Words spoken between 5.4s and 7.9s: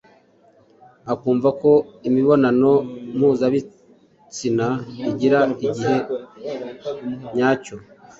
igihe nyacyo